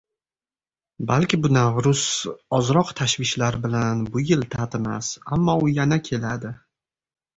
Balki 1.09 1.37
bu 1.43 1.51
Navruz, 1.57 2.05
ozroq 2.59 2.93
tashvishlar 3.01 3.59
bilan 3.69 4.03
bu 4.17 4.25
yil 4.31 4.49
tatimas, 4.57 5.15
ammo 5.37 5.59
u 5.67 5.71
yana 5.77 6.01
keladi 6.09 6.57